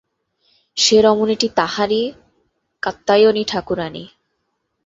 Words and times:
সে 0.77 0.97
রমণীটি 1.01 1.47
তাঁহারই 1.57 2.03
কাত্যায়নী 2.83 3.43
ঠাকুরানী! 3.45 4.03